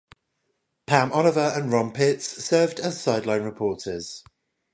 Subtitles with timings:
[0.87, 4.23] Pam Oliver and Ron Pitts served as sideline reporters.